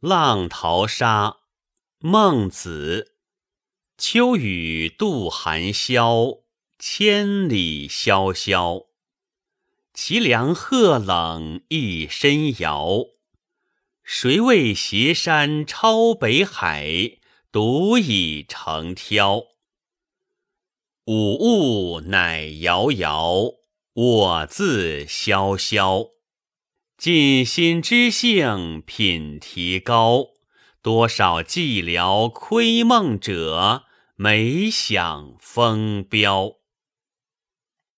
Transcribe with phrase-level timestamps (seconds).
[0.00, 1.40] 浪淘沙，
[1.98, 3.16] 孟子。
[3.98, 6.38] 秋雨度寒宵，
[6.78, 8.86] 千里萧萧。
[9.92, 13.04] 其凉鹤冷一身摇。
[14.02, 17.18] 谁为斜山超北海，
[17.52, 19.48] 独倚长挑。
[21.04, 23.52] 五物乃遥遥，
[23.92, 26.06] 我自萧萧。
[27.00, 30.26] 尽心知性品提高，
[30.82, 33.84] 多少寂寥窥梦者，
[34.16, 36.59] 每想风标。